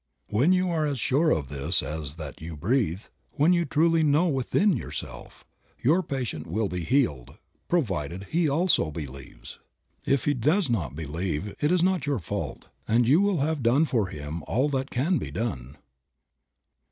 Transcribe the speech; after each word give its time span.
When 0.29 0.51
you 0.51 0.71
are 0.71 0.87
as 0.87 0.99
sure 0.99 1.29
of 1.29 1.49
this 1.49 1.83
as 1.83 2.15
that 2.15 2.41
you 2.41 2.57
breathe, 2.57 3.01
when 3.33 3.53
you 3.53 3.65
truly 3.65 4.01
know 4.01 4.27
within 4.27 4.73
yourself, 4.73 5.45
your 5.79 6.01
patient 6.01 6.47
will 6.47 6.67
be 6.67 6.83
healed, 6.83 7.37
provided 7.67 8.23
he 8.31 8.49
also 8.49 8.89
believes. 8.89 9.59
If 10.07 10.25
he 10.25 10.33
does 10.33 10.71
not 10.71 10.95
believe 10.95 11.53
it 11.59 11.71
is 11.71 11.83
not 11.83 12.07
your 12.07 12.17
fault, 12.17 12.65
and 12.87 13.07
you 13.07 13.21
will 13.21 13.41
have 13.41 13.61
done 13.61 13.85
for 13.85 14.07
him 14.07 14.41
all 14.47 14.69
that 14.69 14.89
can 14.89 15.19
be 15.19 15.29
done. 15.29 15.77